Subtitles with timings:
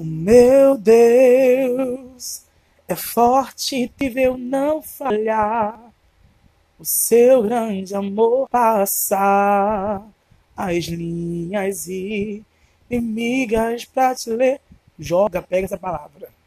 [0.00, 2.46] O meu Deus
[2.88, 5.92] é forte, e eu não falhar.
[6.78, 10.02] O seu grande amor passar
[10.56, 12.42] as linhas e
[12.88, 14.62] inimigas pra te ler.
[14.98, 16.30] Joga, pega essa palavra.